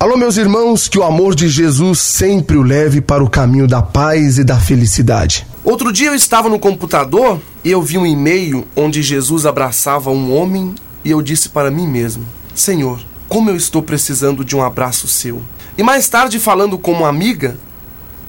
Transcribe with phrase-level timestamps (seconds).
[0.00, 3.82] Alô, meus irmãos, que o amor de Jesus sempre o leve para o caminho da
[3.82, 5.44] paz e da felicidade.
[5.64, 10.32] Outro dia eu estava no computador e eu vi um e-mail onde Jesus abraçava um
[10.32, 10.72] homem
[11.04, 12.24] e eu disse para mim mesmo:
[12.54, 15.42] Senhor, como eu estou precisando de um abraço seu.
[15.76, 17.58] E mais tarde, falando com uma amiga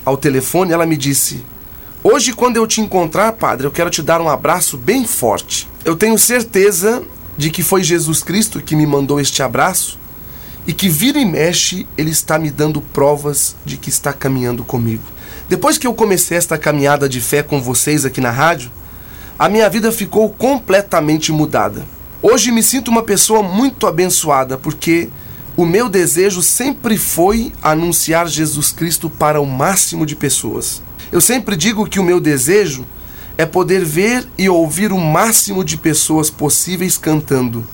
[0.03, 1.45] ao telefone, ela me disse:
[2.03, 5.69] Hoje, quando eu te encontrar, padre, eu quero te dar um abraço bem forte.
[5.85, 7.03] Eu tenho certeza
[7.37, 9.99] de que foi Jesus Cristo que me mandou este abraço
[10.69, 15.01] e que vira e mexe ele está me dando provas de que está caminhando comigo.
[15.49, 18.71] Depois que eu comecei esta caminhada de fé com vocês aqui na rádio,
[19.39, 21.83] a minha vida ficou completamente mudada.
[22.21, 25.09] Hoje me sinto uma pessoa muito abençoada porque
[25.57, 30.83] o meu desejo sempre foi anunciar Jesus Cristo para o máximo de pessoas.
[31.11, 32.85] Eu sempre digo que o meu desejo
[33.39, 37.65] é poder ver e ouvir o máximo de pessoas possíveis cantando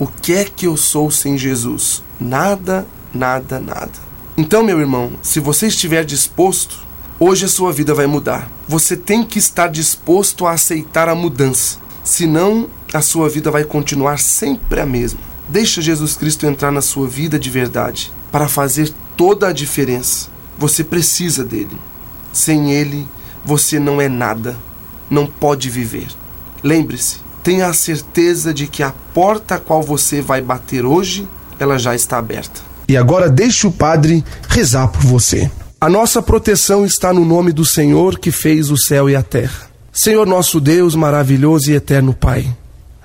[0.00, 2.02] o que é que eu sou sem Jesus?
[2.18, 3.92] Nada, nada, nada.
[4.34, 6.78] Então, meu irmão, se você estiver disposto,
[7.18, 8.50] hoje a sua vida vai mudar.
[8.66, 11.78] Você tem que estar disposto a aceitar a mudança.
[12.02, 15.20] Senão, a sua vida vai continuar sempre a mesma.
[15.50, 20.30] Deixa Jesus Cristo entrar na sua vida de verdade para fazer toda a diferença.
[20.56, 21.76] Você precisa dele.
[22.32, 23.06] Sem ele,
[23.44, 24.56] você não é nada.
[25.10, 26.08] Não pode viver.
[26.62, 31.78] Lembre-se, tenha a certeza de que a porta a qual você vai bater hoje, ela
[31.78, 32.60] já está aberta.
[32.88, 35.50] E agora deixe o Padre rezar por você.
[35.80, 39.70] A nossa proteção está no nome do Senhor que fez o céu e a terra.
[39.92, 42.48] Senhor nosso Deus, maravilhoso e eterno Pai.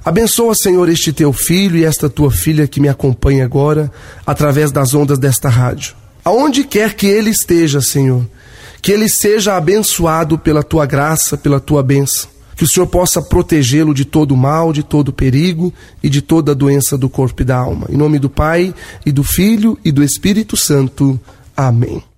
[0.04, 3.92] Abençoa, Senhor, este teu filho e esta tua filha que me acompanha agora
[4.26, 5.96] através das ondas desta rádio.
[6.24, 8.26] Aonde quer que ele esteja, Senhor,
[8.82, 13.94] que ele seja abençoado pela tua graça, pela tua bênção que o Senhor possa protegê-lo
[13.94, 17.88] de todo mal, de todo perigo e de toda doença do corpo e da alma.
[17.90, 18.74] Em nome do Pai,
[19.06, 21.20] e do Filho e do Espírito Santo.
[21.56, 22.02] Amém.